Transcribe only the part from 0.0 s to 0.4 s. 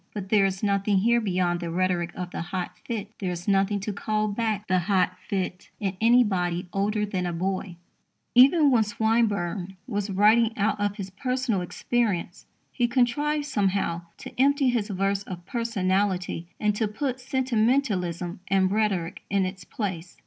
But